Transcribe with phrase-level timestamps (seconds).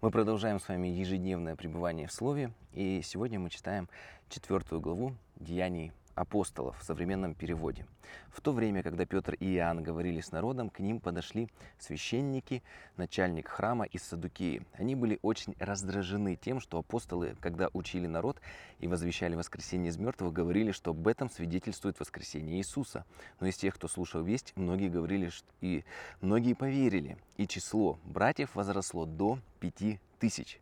[0.00, 3.86] Мы продолжаем с вами ежедневное пребывание в Слове, и сегодня мы читаем
[4.30, 7.86] четвертую главу Деяний апостолов в современном переводе.
[8.30, 12.62] В то время, когда Петр и Иоанн говорили с народом, к ним подошли священники,
[12.96, 14.62] начальник храма из Садукеи.
[14.74, 18.40] Они были очень раздражены тем, что апостолы, когда учили народ
[18.80, 23.06] и возвещали воскресение из мертвых, говорили, что об этом свидетельствует воскресение Иисуса.
[23.40, 25.84] Но из тех, кто слушал весть, многие говорили, что и
[26.20, 30.60] многие поверили, и число братьев возросло до пяти тысяч.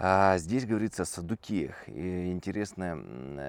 [0.00, 1.88] А здесь говорится о садукеях.
[1.88, 2.94] И интересный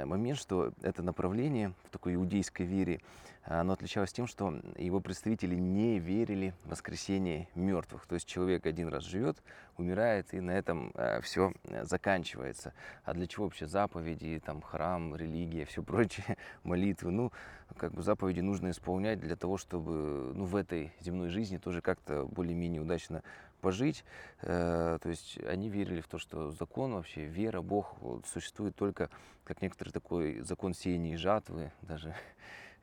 [0.05, 3.02] момент, что это направление в такой иудейской вере,
[3.44, 8.08] оно отличалось тем, что его представители не верили в воскресение мертвых.
[8.08, 9.38] То есть человек один раз живет,
[9.78, 12.73] умирает, и на этом э, все заканчивается.
[13.06, 17.12] А для чего вообще заповеди, там, храм, религия, все прочее, молитвы?
[17.12, 17.31] Ну,
[17.78, 22.26] как бы заповеди нужно исполнять для того, чтобы ну, в этой земной жизни тоже как-то
[22.26, 23.23] более-менее удачно
[23.59, 24.04] пожить.
[24.41, 27.95] Э, то есть они верили в то, что закон вообще, вера, Бог
[28.26, 29.09] существует только
[29.44, 32.16] как некоторый такой закон сеяния и жатвы, даже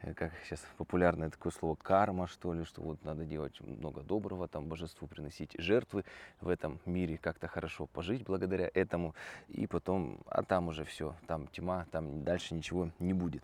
[0.01, 4.49] э, как сейчас популярное такое слово карма, что ли, что вот надо делать много доброго,
[4.49, 6.05] там божеству приносить жертвы
[6.41, 9.15] в этом мире, как-то хорошо пожить благодаря этому,
[9.49, 13.43] и потом, а там уже все, там тьма, там дальше ничего не будет.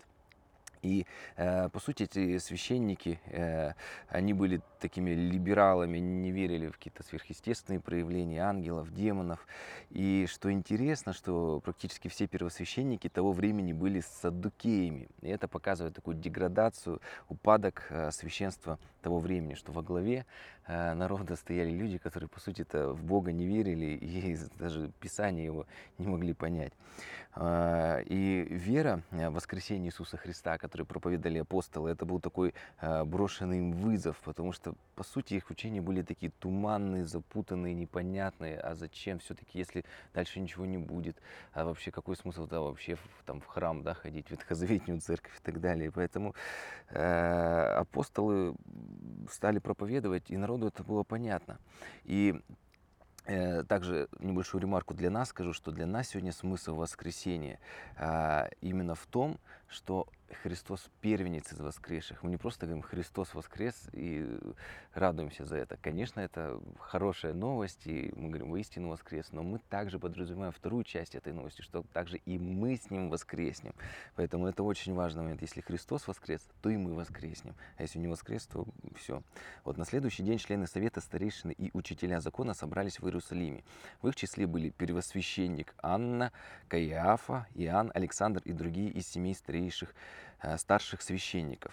[0.83, 1.05] И,
[1.37, 3.71] э, по сути, эти священники, э,
[4.09, 9.47] они были такими либералами, не верили в какие-то сверхъестественные проявления ангелов, демонов.
[9.89, 15.07] И что интересно, что практически все первосвященники того времени были саддукеями.
[15.21, 20.25] И это показывает такую деградацию, упадок э, священства того времени, что во главе
[20.65, 25.65] народа стояли люди, которые, по сути-то, в Бога не верили и даже Писание его
[25.97, 26.71] не могли понять.
[27.35, 33.73] И вера в воскресение Иисуса Христа, которые проповедовали апостолы, это был такой э, брошенный им
[33.73, 38.59] вызов, потому что, по сути, их учения были такие туманные, запутанные, непонятные.
[38.59, 41.15] А зачем все-таки, если дальше ничего не будет?
[41.53, 45.43] А вообще, какой смысл да, вообще там, в храм да, ходить, в ветхозаветную церковь и
[45.43, 45.91] так далее?
[45.91, 46.33] Поэтому
[46.89, 48.55] э, апостолы
[49.29, 51.59] стали проповедовать, и народу это было понятно.
[52.03, 52.41] И
[53.25, 57.59] э, также небольшую ремарку для нас скажу, что для нас сегодня смысл воскресения
[57.95, 59.37] а, именно в том,
[59.67, 60.07] что
[60.41, 62.23] Христос первенец из воскресших.
[62.23, 64.37] Мы не просто говорим Христос воскрес и
[64.93, 65.77] радуемся за это.
[65.77, 71.15] Конечно, это хорошая новость, и мы говорим воистину воскрес, но мы также подразумеваем вторую часть
[71.15, 73.73] этой новости, что также и мы с Ним воскреснем.
[74.15, 75.41] Поэтому это очень важный момент.
[75.41, 77.55] Если Христос воскрес, то и мы воскреснем.
[77.77, 79.21] А если не воскрес, то все.
[79.63, 83.63] Вот на следующий день члены Совета старейшины и учителя закона собрались в Иерусалиме.
[84.01, 86.31] В их числе были первосвященник Анна,
[86.67, 89.35] Каиафа, Иоанн, Александр и другие из семей
[89.71, 89.95] старейших
[90.43, 91.71] Э, старших священников.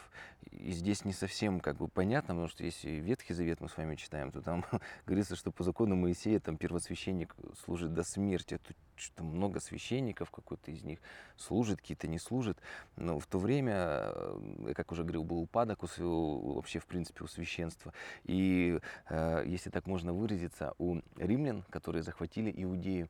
[0.53, 3.97] И здесь не совсем как бы понятно, потому что если Ветхий Завет мы с вами
[3.97, 4.65] читаем, то там
[5.07, 7.35] говорится, что по закону Моисея там первосвященник
[7.65, 8.61] служит до смерти.
[8.65, 11.01] Тут что много священников, какой-то из них
[11.37, 12.59] служит, какие-то не служат.
[12.97, 17.27] Но в то время, э, как уже говорил, был упадок у, вообще, в принципе, у
[17.27, 17.93] священства.
[18.25, 18.79] И,
[19.09, 23.09] э, если так можно выразиться, у римлян, которые захватили Иудею,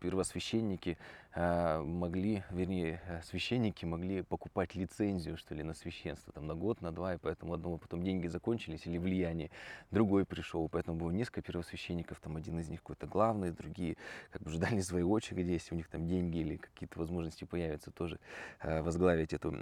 [0.00, 0.96] первосвященники
[1.38, 7.14] могли, вернее, священники могли покупать лицензию, что ли, на священство, там, на год, на два,
[7.14, 9.50] и поэтому одного потом деньги закончились или влияние,
[9.90, 13.96] другой пришел, поэтому было несколько первосвященников, там один из них какой-то главные, другие
[14.30, 18.18] как бы ждали своей очереди, если у них там деньги или какие-то возможности появятся, тоже
[18.60, 19.52] э, возглавить эту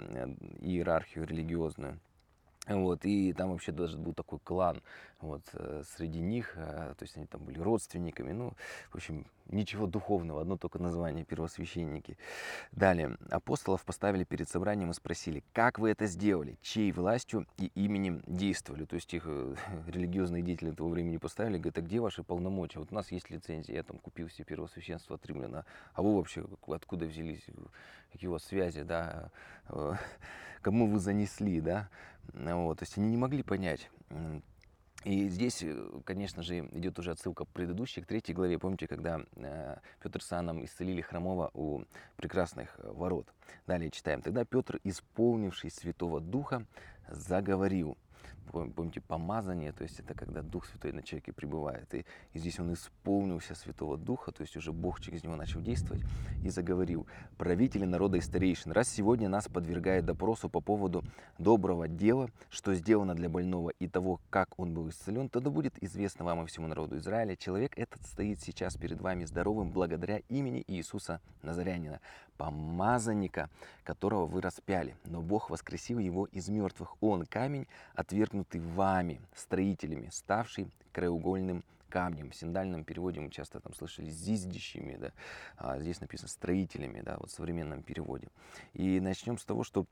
[0.61, 1.99] иерархию религиозную.
[2.67, 4.81] Вот, и там вообще даже был такой клан
[5.21, 8.53] вот, э, среди них, э, то есть они там были родственниками, ну,
[8.91, 12.17] в общем, ничего духовного, одно только название, первосвященники.
[12.71, 18.21] Далее, апостолов поставили перед собранием и спросили, как вы это сделали, чьей властью и именем
[18.27, 19.55] действовали, то есть их э,
[19.87, 23.75] религиозные деятели того времени поставили, говорят, а где ваши полномочия, вот у нас есть лицензия,
[23.75, 25.63] я там купил себе первосвященство от римлян,
[25.93, 27.45] а вы вообще откуда взялись,
[28.11, 29.31] какие у вас связи, да,
[30.61, 31.89] кому вы занесли, да,
[32.33, 33.89] вот, то есть они не могли понять.
[35.03, 38.59] И здесь, э, конечно же, идет уже отсылка к предыдущей, к третьей главе.
[38.59, 41.83] Помните, когда э, Петр с Анном исцелили хромого у
[42.15, 43.33] прекрасных э, ворот.
[43.67, 44.21] Далее читаем.
[44.21, 46.65] Тогда Петр, исполнивший Святого Духа,
[47.09, 47.97] заговорил
[48.51, 51.93] помните, помазание, то есть это когда Дух Святой на человеке пребывает.
[51.93, 56.03] И, и здесь он исполнился Святого Духа, то есть уже Бог через него начал действовать
[56.43, 57.07] и заговорил.
[57.37, 61.03] Правители народа и старейшин, раз сегодня нас подвергает допросу по поводу
[61.37, 66.25] доброго дела, что сделано для больного и того, как он был исцелен, тогда будет известно
[66.25, 67.35] вам и всему народу Израиля.
[67.35, 71.99] Человек этот стоит сейчас перед вами здоровым благодаря имени Иисуса Назарянина,
[72.37, 73.49] помазанника,
[73.83, 74.95] которого вы распяли.
[75.05, 76.95] Но Бог воскресил его из мертвых.
[77.01, 82.31] Он камень, отвергнут воткнутый вами, строителями, ставший краеугольным камнем.
[82.31, 85.11] В синдальном переводе мы часто там слышали зиздящими, да,
[85.57, 88.27] а здесь написано строителями, да, вот в современном переводе.
[88.73, 89.85] И начнем с того, что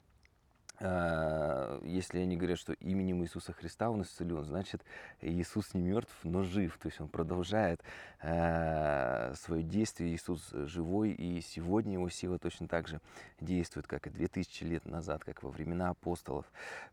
[0.79, 4.83] если они говорят, что именем Иисуса Христа он исцелен, значит
[5.21, 6.77] Иисус не мертв, но жив.
[6.81, 7.81] То есть он продолжает
[8.21, 10.13] э, свое действие.
[10.13, 12.99] Иисус живой, и сегодня его сила точно так же
[13.39, 16.45] действует, как и 2000 лет назад, как во времена апостолов.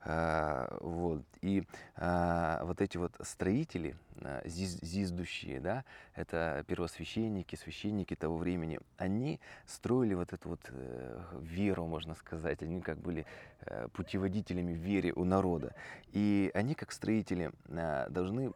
[0.04, 1.22] Э, вот.
[1.40, 1.64] И
[1.96, 3.96] вот эти вот строители,
[4.44, 5.84] зиздущие, да,
[6.14, 12.62] это первосвященники, священники того времени, они строили вот эту вот э, веру, можно сказать.
[12.62, 13.26] Они как были
[13.64, 15.74] Э, путеводителями в вере у народа.
[16.12, 18.52] И они, как строители, э, должны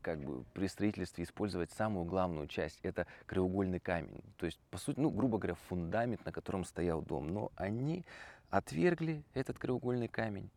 [0.00, 2.78] как бы при строительстве использовать самую главную часть.
[2.82, 4.22] Это краеугольный камень.
[4.38, 7.28] То есть, по сути, ну, грубо говоря, фундамент, на котором стоял дом.
[7.28, 8.04] Но они
[8.48, 10.48] отвергли этот краеугольный камень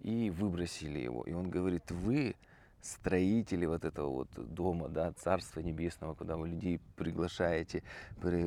[0.00, 1.24] и выбросили его.
[1.24, 2.36] И он говорит, вы
[2.82, 7.82] строители вот этого вот дома, да, Царства Небесного, куда вы людей приглашаете,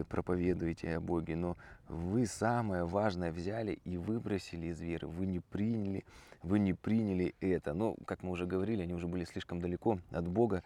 [0.10, 6.04] проповедуете о Боге, но вы самое важное взяли и выбросили из веры, вы не приняли,
[6.42, 7.74] вы не приняли это.
[7.74, 10.64] Но, как мы уже говорили, они уже были слишком далеко от Бога,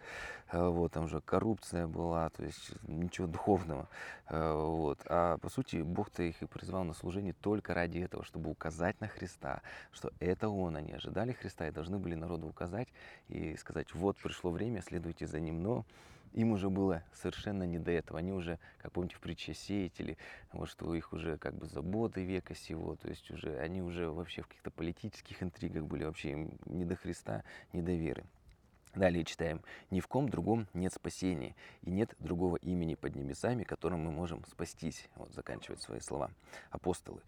[0.50, 3.88] э, вот, там же коррупция была, то есть ничего духовного,
[4.28, 5.00] э, вот.
[5.06, 9.08] А по сути, Бог-то их и призвал на служение только ради этого, чтобы указать на
[9.08, 9.62] Христа,
[9.92, 12.88] что это Он, они ожидали Христа и должны были народу указать.
[13.28, 15.84] И сказать, вот пришло время, следуйте за Ним, но
[16.32, 18.18] им уже было совершенно не до этого.
[18.18, 20.16] Они уже, как помните, в притче сеятели,
[20.52, 24.10] вот что у них уже как бы заботы века сего, то есть уже они уже
[24.10, 27.42] вообще в каких-то политических интригах были, вообще им не до Христа,
[27.72, 28.24] не до веры.
[28.94, 29.60] Далее читаем.
[29.90, 34.44] «Ни в ком другом нет спасения, и нет другого имени под небесами, которым мы можем
[34.46, 35.08] спастись».
[35.14, 36.30] Вот заканчивают свои слова
[36.70, 37.20] апостолы.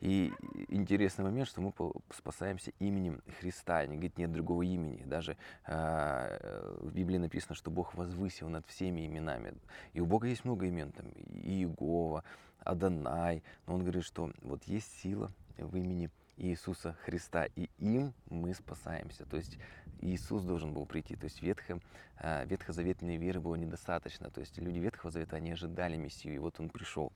[0.00, 0.32] И
[0.68, 1.72] интересный момент, что мы
[2.14, 3.78] спасаемся именем Христа.
[3.78, 5.02] Они говорят, нет другого имени.
[5.04, 5.36] Даже
[5.66, 9.54] э, в Библии написано, что Бог возвысил над всеми именами.
[9.94, 11.06] И у Бога есть много имен, там,
[11.42, 12.22] Иегова,
[12.60, 13.42] Адонай.
[13.66, 19.24] Но он говорит, что вот есть сила в имени Иисуса Христа, и им мы спасаемся.
[19.26, 19.58] То есть
[20.00, 21.16] Иисус должен был прийти.
[21.16, 21.80] То есть ветхо,
[22.16, 24.30] а, ветхозаветной веры было недостаточно.
[24.30, 27.12] То есть люди Ветхого Завета, они ожидали Мессию, и вот он пришел.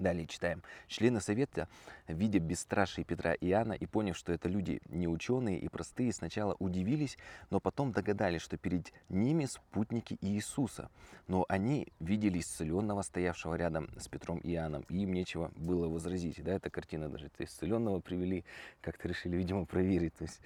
[0.00, 0.62] Далее читаем.
[0.88, 1.68] Члены Совета,
[2.08, 6.56] видя бесстрашие Петра и Иоанна и поняв, что это люди не ученые и простые, сначала
[6.58, 7.18] удивились,
[7.50, 10.90] но потом догадались, что перед ними спутники Иисуса.
[11.28, 16.42] Но они видели исцеленного, стоявшего рядом с Петром и Иоанном, и им нечего было возразить.
[16.42, 17.28] Да, эта картина даже.
[17.28, 18.46] То есть исцеленного привели,
[18.80, 20.14] как-то решили, видимо, проверить.
[20.14, 20.40] То есть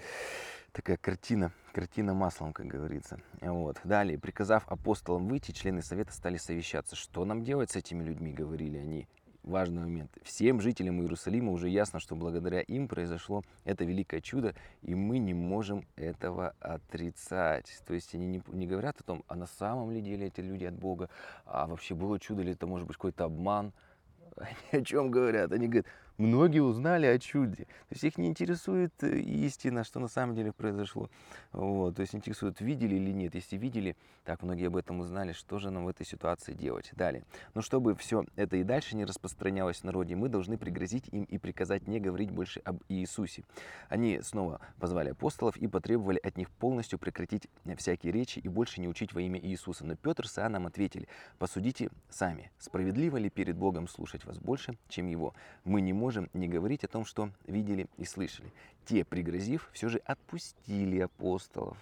[0.72, 3.20] такая картина, картина маслом, как говорится.
[3.40, 3.78] Вот.
[3.84, 6.96] Далее, приказав апостолам выйти, члены совета стали совещаться.
[6.96, 9.06] Что нам делать с этими людьми, говорили они
[9.44, 10.10] важный момент.
[10.22, 15.34] Всем жителям Иерусалима уже ясно, что благодаря им произошло это великое чудо, и мы не
[15.34, 17.82] можем этого отрицать.
[17.86, 20.64] То есть они не, не говорят о том, а на самом ли деле эти люди
[20.64, 21.08] от Бога,
[21.44, 23.72] а вообще было чудо или это может быть какой-то обман.
[24.36, 25.52] Они о чем говорят?
[25.52, 25.86] Они говорят,
[26.18, 27.64] многие узнали о чуде.
[27.64, 31.10] То есть их не интересует э, истина, что на самом деле произошло.
[31.52, 31.96] Вот.
[31.96, 33.34] То есть интересует, видели или нет.
[33.34, 36.90] Если видели, так многие об этом узнали, что же нам в этой ситуации делать.
[36.94, 37.24] Далее.
[37.54, 41.38] Но чтобы все это и дальше не распространялось в народе, мы должны пригрозить им и
[41.38, 43.44] приказать не говорить больше об Иисусе.
[43.88, 48.88] Они снова позвали апостолов и потребовали от них полностью прекратить всякие речи и больше не
[48.88, 49.84] учить во имя Иисуса.
[49.84, 51.08] Но Петр с Иоанном ответили,
[51.38, 55.34] посудите сами, справедливо ли перед Богом слушать вас больше, чем Его?
[55.64, 58.52] Мы не можем можем не говорить о том, что видели и слышали.
[58.84, 61.78] Те, пригрозив, все же отпустили апостолов,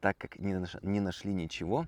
[0.00, 1.86] так как не нашли ничего,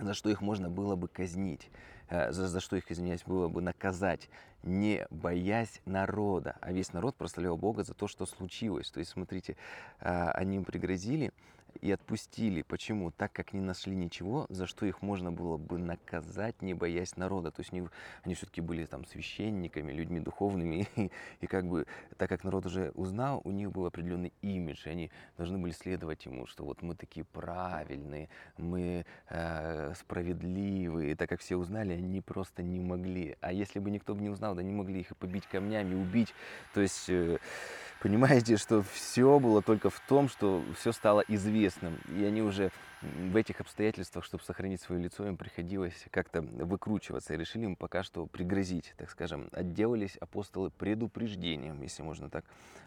[0.00, 1.70] за что их можно было бы казнить,
[2.08, 4.28] э, за, за что их, извиняюсь, было бы наказать,
[4.64, 6.56] не боясь народа.
[6.60, 8.90] А весь народ прославлял Бога за то, что случилось.
[8.90, 9.56] То есть, смотрите,
[10.00, 11.32] э, они им пригрозили,
[11.80, 12.62] и отпустили.
[12.62, 13.10] Почему?
[13.10, 17.50] Так как не нашли ничего, за что их можно было бы наказать, не боясь народа.
[17.50, 17.88] То есть они,
[18.24, 20.86] они все-таки были там священниками, людьми духовными.
[20.98, 21.10] И,
[21.40, 24.86] и как бы, так как народ уже узнал, у них был определенный имидж.
[24.86, 31.12] И они должны были следовать ему, что вот мы такие правильные, мы э, справедливые.
[31.12, 33.36] И так как все узнали, они просто не могли.
[33.40, 36.34] А если бы никто бы не узнал, да не могли их и побить камнями, убить.
[36.74, 37.08] То есть...
[37.08, 37.38] Э,
[38.00, 42.70] понимаете, что все было только в том, что все стало известным, и они уже
[43.02, 47.34] в этих обстоятельствах, чтобы сохранить свое лицо, им приходилось как-то выкручиваться.
[47.34, 49.48] И решили им пока что пригрозить, так скажем.
[49.52, 52.44] Отделались апостолы предупреждением, если можно так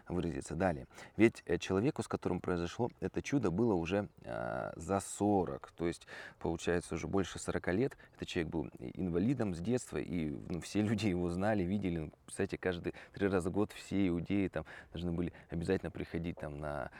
[0.08, 0.54] выразиться.
[0.54, 0.86] Далее.
[1.16, 5.72] Ведь э, человеку, с которым произошло это чудо, было уже э, за 40.
[5.76, 6.06] То есть,
[6.38, 7.96] получается, уже больше 40 лет.
[8.16, 11.98] Этот человек был инвалидом с детства, и ну, все люди его знали, видели.
[11.98, 16.58] Ну, кстати, каждый три раза в год все иудеи там должны были обязательно приходить там
[16.58, 16.90] на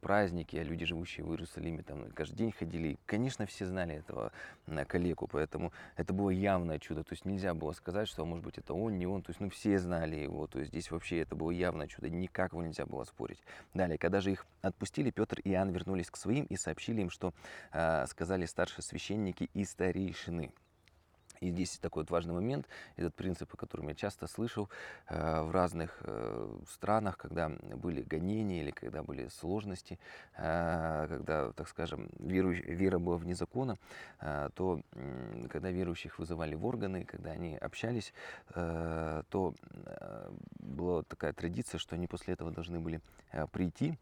[0.00, 2.98] праздники, а люди, живущие в Иерусалиме, там каждый день ходили.
[3.06, 4.32] Конечно, все знали этого
[4.88, 7.02] коллегу, поэтому это было явное чудо.
[7.02, 9.22] То есть нельзя было сказать, что, может быть, это он, не он.
[9.22, 10.46] То есть, ну, все знали его.
[10.46, 12.08] То есть здесь вообще это было явное чудо.
[12.08, 13.40] Никак его нельзя было спорить.
[13.74, 17.34] Далее, когда же их отпустили, Петр и Иоанн вернулись к своим и сообщили им, что
[17.72, 20.52] э, сказали старшие священники и старейшины.
[21.42, 24.70] И здесь такой вот важный момент, этот принцип, о котором я часто слышал
[25.08, 29.98] э, в разных э, странах, когда были гонения или когда были сложности,
[30.36, 33.76] э, когда, так скажем, вера была вне закона,
[34.54, 34.80] то
[35.50, 38.12] когда верующих вызывали в органы, когда они общались,
[38.54, 39.54] то
[40.60, 43.00] была такая традиция, что они после этого должны были
[43.50, 43.98] прийти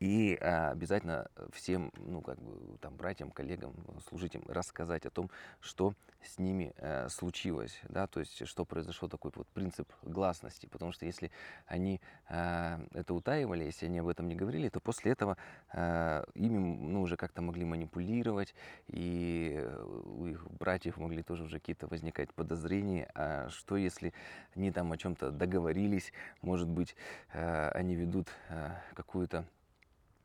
[0.00, 3.74] и а, обязательно всем, ну, как бы, там, братьям, коллегам,
[4.08, 9.30] служителям рассказать о том, что с ними э, случилось, да, то есть, что произошел такой
[9.34, 11.30] вот принцип гласности, потому что если
[11.66, 15.36] они э, это утаивали, если они об этом не говорили, то после этого
[15.72, 18.54] э, ими, ну, уже как-то могли манипулировать,
[18.88, 19.64] и
[20.04, 24.12] у их братьев могли тоже уже какие-то возникать подозрения, а что если
[24.54, 26.12] они там о чем-то договорились,
[26.42, 26.96] может быть,
[27.32, 29.46] э, они ведут э, какую-то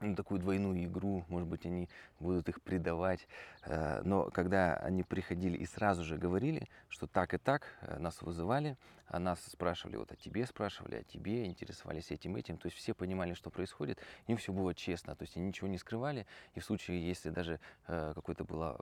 [0.01, 1.88] ну, такую двойную игру, может быть, они
[2.20, 3.27] будут их предавать.
[3.63, 8.22] Э, но когда они приходили и сразу же говорили, что так и так, э, нас
[8.22, 8.77] вызывали,
[9.08, 12.93] а нас спрашивали, вот о тебе спрашивали, о тебе, интересовались этим, этим, то есть все
[12.93, 16.65] понимали, что происходит, им все было честно, то есть они ничего не скрывали, и в
[16.65, 18.79] случае, если даже э, какое-то было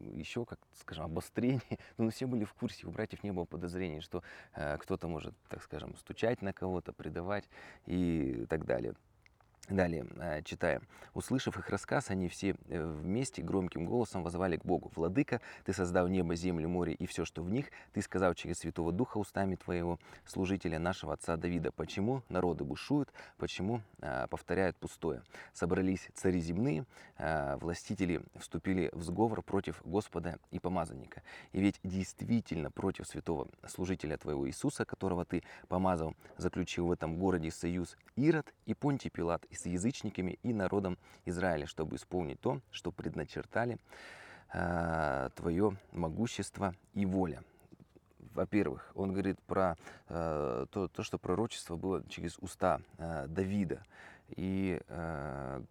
[0.00, 1.62] еще, как скажем, обострение,
[1.96, 5.96] ну, все были в курсе, у братьев не было подозрений, что кто-то может, так скажем,
[5.96, 7.48] стучать на кого-то, предавать
[7.86, 8.94] и так далее.
[9.68, 10.82] Далее э, читаем.
[11.14, 14.90] Услышав их рассказ, они все э, вместе громким голосом возвали к Богу.
[14.96, 17.66] «Владыка, Ты создал небо, землю, море и все, что в них.
[17.92, 21.70] Ты сказал через Святого Духа устами Твоего служителя, нашего отца Давида.
[21.70, 23.12] Почему народы бушуют?
[23.36, 25.22] Почему э, повторяют пустое?
[25.52, 26.84] Собрались цари земные,
[27.18, 31.22] властители вступили в сговор против Господа и помазанника.
[31.52, 37.52] И ведь действительно против святого служителя Твоего Иисуса, которого Ты помазал, заключил в этом городе
[37.52, 42.90] союз Ирод и Понтий Пилат и с язычниками, и народом Израиля, чтобы исполнить то, что
[42.90, 43.78] предначертали
[44.52, 47.42] э, твое могущество и воля.
[48.34, 49.76] Во-первых, он говорит про
[50.08, 53.84] э, то, то, что пророчество было через уста э, Давида.
[54.36, 55.62] И э,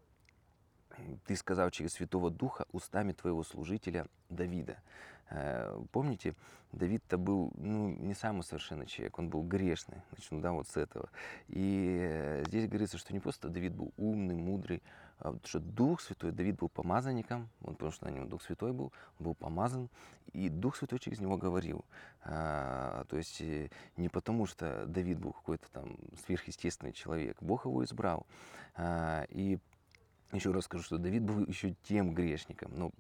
[1.26, 4.78] ты сказал через Святого Духа устами твоего служителя Давида.
[5.32, 6.36] Э, помните,
[6.72, 10.02] Давид-то был ну, не самый совершенный человек, он был грешный.
[10.12, 11.10] Начну да, вот с этого.
[11.48, 14.82] И здесь говорится, что не просто Давид был умный, мудрый,
[15.20, 18.92] а что Дух Святой, Давид был помазанником, он, потому что на нем Дух Святой был,
[19.20, 19.90] был помазан,
[20.34, 21.86] и Дух Святой через него говорил.
[22.24, 25.96] А, то есть э, не потому, что Давид был какой-то там
[26.26, 28.26] сверхъестественный человек, Бог его избрал.
[28.76, 29.60] А, и
[30.38, 32.92] еще раз скажу, что Давид был еще тем грешником, но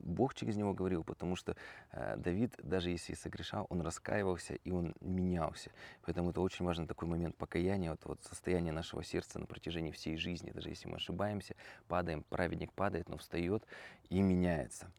[0.00, 1.56] Бог через него говорил, потому что
[1.92, 5.70] э, Давид, даже если согрешал, он раскаивался и он менялся.
[6.02, 10.16] Поэтому это очень важный такой момент покаяния, вот, вот состояние нашего сердца на протяжении всей
[10.16, 10.50] жизни.
[10.50, 11.54] Даже если мы ошибаемся,
[11.88, 13.64] падаем, праведник падает, но встает
[14.08, 14.90] и меняется.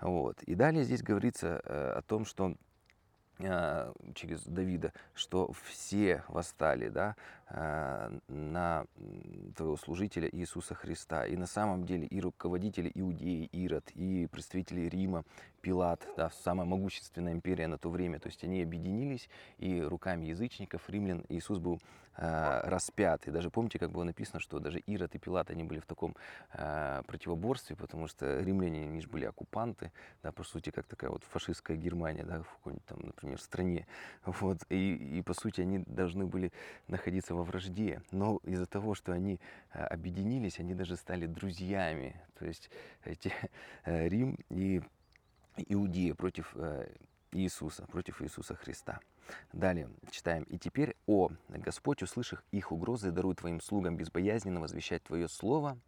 [0.00, 0.42] Вот.
[0.42, 2.56] И далее здесь говорится э, о том, что
[3.38, 7.14] через Давида, что все восстали да,
[7.50, 8.86] э, на
[9.56, 11.24] твоего служителя Иисуса Христа.
[11.26, 15.24] И на самом деле и руководители Иудеи, Ирод, и представители Рима,
[15.68, 18.18] Пилат, да, самая могущественная империя на то время.
[18.18, 21.78] То есть они объединились, и руками язычников, римлян, Иисус был
[22.16, 23.28] э, распят.
[23.28, 26.16] И даже помните, как было написано, что даже Ирод и Пилат, они были в таком
[26.54, 31.22] э, противоборстве, потому что римляне, они же были оккупанты, да, по сути, как такая вот
[31.24, 33.86] фашистская Германия, да, в какой-нибудь там, например, стране.
[34.24, 36.50] Вот, и, и по сути, они должны были
[36.86, 38.00] находиться во вражде.
[38.10, 39.38] Но из-за того, что они
[39.74, 42.18] э, объединились, они даже стали друзьями.
[42.38, 42.70] То есть
[43.04, 43.34] эти,
[43.84, 44.80] э, Рим и
[45.66, 46.92] Иудея против э,
[47.32, 49.00] Иисуса, против Иисуса Христа.
[49.52, 50.44] Далее читаем.
[50.44, 55.78] «И теперь, о Господь, услышав их угрозы, даруй твоим слугам безбоязненно возвещать Твое Слово,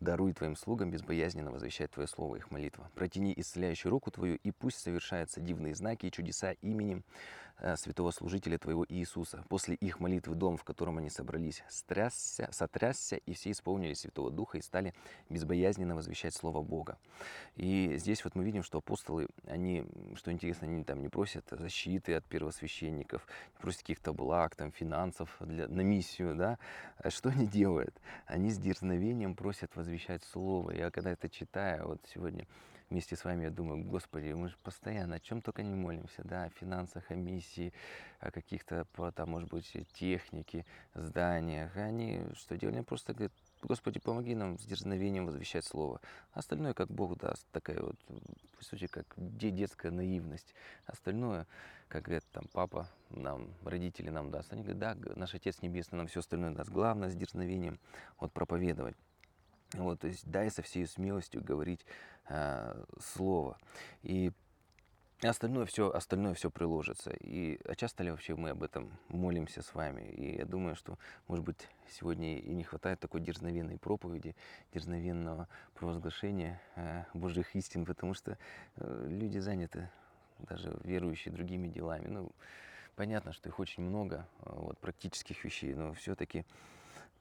[0.00, 2.90] Даруй твоим слугам безбоязненно возвещать Твое Слово, их молитва.
[2.94, 7.02] Протяни исцеляющую руку Твою, и пусть совершаются дивные знаки и чудеса именем
[7.76, 9.44] святого служителя Твоего Иисуса.
[9.48, 14.58] После их молитвы дом, в котором они собрались, стрясся, сотрясся, и все исполнили Святого Духа
[14.58, 14.94] и стали
[15.30, 16.98] безбоязненно возвещать Слово Бога.
[17.56, 19.84] И здесь вот мы видим, что апостолы, они,
[20.14, 25.34] что интересно, они там не просят защиты от первосвященников, не просят каких-то благ, там, финансов
[25.40, 26.58] для, на миссию, да.
[26.98, 27.98] А что они делают?
[28.26, 30.72] Они с дерзновением просят возвещать Слово.
[30.72, 32.46] Я когда это читаю, вот сегодня
[32.90, 36.44] вместе с вами, я думаю, Господи, мы же постоянно о чем только не молимся, да,
[36.44, 37.72] о финансах, о миссии,
[38.20, 40.64] о каких-то, там, может быть, технике,
[40.94, 41.76] зданиях.
[41.76, 42.76] Они что делали?
[42.76, 46.00] Они просто говорят, Господи, помоги нам с дерзновением возвещать Слово.
[46.32, 47.96] Остальное, как Бог даст, такая вот,
[48.56, 50.54] по сути, как детская наивность.
[50.86, 51.46] Остальное,
[51.88, 54.52] как говорят там папа нам, родители нам даст.
[54.52, 56.70] Они говорят, да, наш Отец Небесный нам все остальное даст.
[56.70, 57.78] Главное с дерзновением
[58.18, 58.96] вот проповедовать.
[59.74, 61.84] Вот, то есть дай со всей смелостью говорить
[62.28, 63.58] э, слово.
[64.02, 64.32] И
[65.22, 67.10] остальное все, остальное все приложится.
[67.10, 70.02] И а часто ли вообще мы об этом молимся с вами?
[70.02, 74.36] И я думаю, что, может быть, сегодня и не хватает такой дерзновенной проповеди,
[74.72, 78.38] дерзновенного провозглашения э, Божьих истин, потому что
[78.76, 79.90] э, люди заняты,
[80.38, 82.08] даже верующие другими делами.
[82.08, 82.30] Ну,
[82.94, 86.44] понятно, что их очень много, э, вот, практических вещей, но все-таки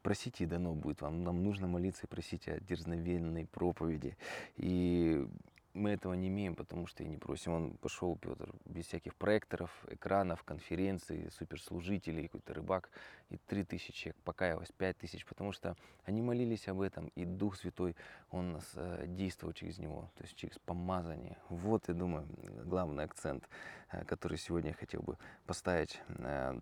[0.05, 1.23] просите и дано будет вам.
[1.23, 4.15] Нам нужно молиться и просить о дерзновенной проповеди.
[4.55, 5.27] И
[5.73, 7.53] мы этого не имеем, потому что и не просим.
[7.53, 12.91] Он пошел, Петр, без всяких проекторов, экранов, конференций, суперслужителей, какой-то рыбак,
[13.29, 17.55] и три тысячи человек покаялось, пять тысяч, потому что они молились об этом, и Дух
[17.55, 17.95] Святой,
[18.29, 21.37] Он нас э, действовал через него, то есть через помазание.
[21.49, 22.27] Вот, я думаю,
[22.63, 23.49] главный акцент,
[23.91, 26.59] э, который сегодня я хотел бы поставить э,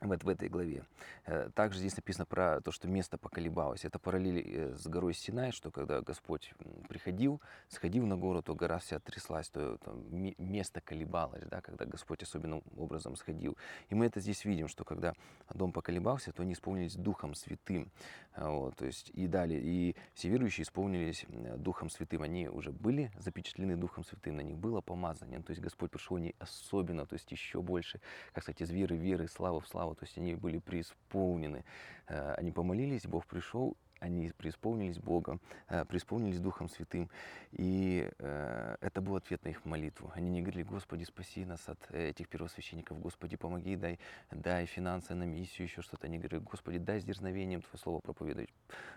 [0.00, 0.84] в, в этой главе.
[1.26, 3.84] Э, также здесь написано про то, что место поколебалось.
[3.84, 6.52] Это параллель э, с горой Синай, что когда Господь
[6.88, 10.04] приходил, сходил на гору, то гора вся тряслась, то там,
[10.38, 13.56] место колебалось, да, когда Господь особенным образом сходил.
[13.88, 15.14] И мы это здесь видим, что когда
[15.52, 17.90] дом поколебался, то они исполнились Духом Святым.
[18.34, 21.24] Э, вот, то есть и далее, и все верующие исполнились
[21.56, 22.22] Духом Святым.
[22.22, 25.40] Они уже были запечатлены Духом Святым, на них было помазание.
[25.42, 28.00] То есть Господь пришел не особенно, то есть еще больше,
[28.32, 31.64] как сказать, из веры в веры, славы в славу то есть они были преисполнены.
[32.08, 37.10] Э, они помолились, Бог пришел, они преисполнились Богом, э, преисполнились Духом Святым.
[37.52, 40.10] И э, это был ответ на их молитву.
[40.14, 43.98] Они не говорили, Господи, спаси нас от этих первосвященников, Господи, помоги, дай,
[44.30, 46.06] дай финансы на миссию, еще что-то.
[46.06, 48.50] Они говорили, Господи, дай с дерзновением Твое Слово проповедовать.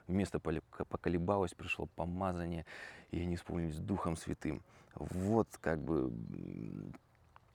[0.08, 2.66] Место поколебалось, пришло помазание,
[3.12, 4.62] и они исполнились Духом Святым.
[4.96, 6.12] Вот как бы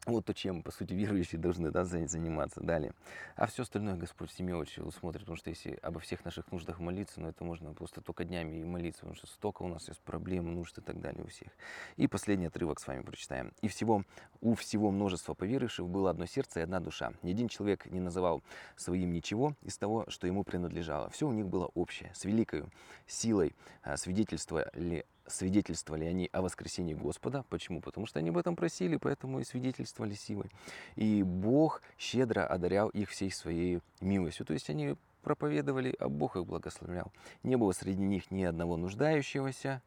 [0.06, 2.92] вот то, чем, по сути, верующие должны да, заниматься далее.
[3.36, 6.80] А все остальное Господь в семье очень усмотрит, потому что если обо всех наших нуждах
[6.80, 10.00] молиться, ну это можно просто только днями и молиться, потому что столько у нас есть
[10.00, 11.48] проблем, нужд и так далее у всех.
[11.96, 13.52] И последний отрывок с вами прочитаем.
[13.60, 14.04] «И всего,
[14.40, 17.12] у всего множества поверивших было одно сердце и одна душа.
[17.22, 18.42] Ни один человек не называл
[18.76, 21.10] своим ничего из того, что ему принадлежало.
[21.10, 22.64] Все у них было общее, с великой
[23.06, 27.44] силой а, свидетельствовали свидетельствовали они о воскресении Господа.
[27.48, 27.80] Почему?
[27.80, 30.50] Потому что они об этом просили, поэтому и свидетельствовали силой.
[30.96, 34.46] И Бог щедро одарял их всей своей милостью.
[34.46, 37.12] То есть они проповедовали, а Бог их благословлял.
[37.42, 39.82] Не было среди них ни одного нуждающегося,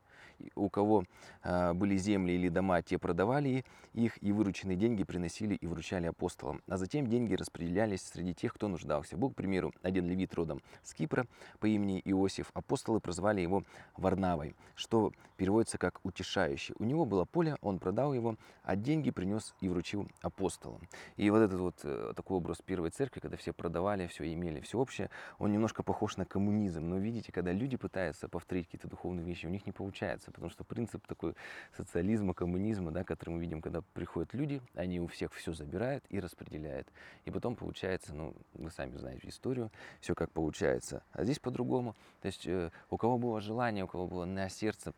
[0.56, 1.04] у кого
[1.44, 6.62] э, были земли или дома, те продавали их, и вырученные деньги приносили и вручали апостолам.
[6.68, 9.18] А затем деньги распределялись среди тех, кто нуждался.
[9.18, 11.26] Был, к примеру, один левит родом с Кипра
[11.60, 12.52] по имени Иосиф.
[12.54, 13.64] Апостолы прозвали его
[13.96, 16.76] Варнавой, что переводится как «утешающий».
[16.80, 20.82] У него было поле, он продал его, а деньги принес и вручил апостолам.
[21.18, 24.80] И вот этот вот э, такой образ первой церкви, когда все продавали, все имели, все
[24.80, 26.88] общее, он немножко похож на коммунизм.
[26.88, 30.50] Но видите, когда люди пытаются повторить какие-то духовные вещи, у них не получается меняется, потому
[30.50, 31.36] что принцип такой
[31.78, 36.20] социализма, коммунизма, да, который мы видим, когда приходят люди, они у всех все забирают и
[36.20, 36.88] распределяют.
[37.26, 41.04] И потом получается, ну, вы сами знаете историю, все как получается.
[41.14, 41.96] А здесь по-другому.
[42.22, 44.94] То есть э, у кого было желание, у кого было на сердце,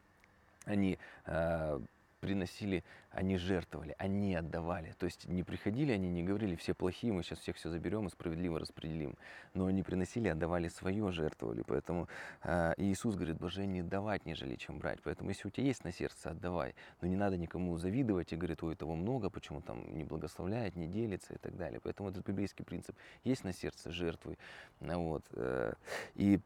[0.66, 1.80] они э,
[2.28, 4.94] приносили, они жертвовали, они отдавали.
[5.00, 8.10] То есть не приходили, они не говорили, все плохие, мы сейчас всех все заберем и
[8.10, 9.16] справедливо распределим.
[9.54, 11.64] Но они приносили, отдавали свое, жертвовали.
[11.66, 12.10] Поэтому
[12.44, 15.00] э, Иисус говорит, блажение давать, нежели чем брать.
[15.04, 16.76] Поэтому если у тебя есть на сердце, отдавай.
[17.02, 20.88] Но не надо никому завидовать и говорить, ой, того много, почему там не благословляет, не
[20.88, 21.80] делится и так далее.
[21.82, 24.38] Поэтому этот библейский принцип есть на сердце, жертвуй.
[24.82, 25.24] Вот.
[25.32, 25.74] Э,
[26.16, 26.42] и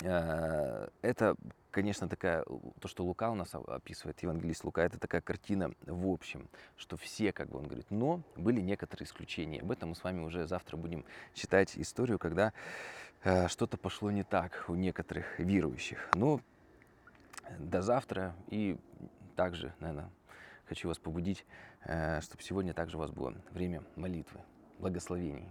[0.00, 1.36] это
[1.76, 2.42] конечно, такая,
[2.80, 7.34] то, что Лука у нас описывает, евангелист Лука, это такая картина в общем, что все,
[7.34, 9.60] как бы он говорит, но были некоторые исключения.
[9.60, 11.04] Об этом мы с вами уже завтра будем
[11.34, 12.54] читать историю, когда
[13.24, 16.08] э, что-то пошло не так у некоторых верующих.
[16.14, 16.40] Но
[17.58, 18.78] до завтра и
[19.36, 20.08] также, наверное,
[20.64, 21.44] хочу вас побудить,
[21.84, 24.40] э, чтобы сегодня также у вас было время молитвы,
[24.78, 25.50] благословений.